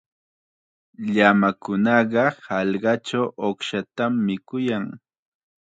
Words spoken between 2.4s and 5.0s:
hallqachaw uqshatam mikuyan.